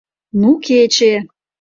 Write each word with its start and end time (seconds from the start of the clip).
—Ну 0.39 0.49
кече!» 0.65 1.13